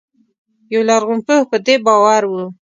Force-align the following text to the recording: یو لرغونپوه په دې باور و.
یو 0.73 0.81
لرغونپوه 0.89 1.41
په 1.51 1.57
دې 1.65 1.75
باور 1.85 2.23
و. 2.27 2.33